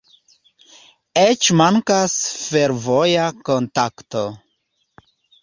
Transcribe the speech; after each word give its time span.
Eĉ 1.23 1.49
mankas 1.59 2.15
fervoja 2.47 3.27
kontakto. 3.51 4.27